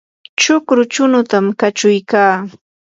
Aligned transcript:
chukru 0.41 0.81
chunutam 0.93 1.45
kachuykaa. 1.59 2.35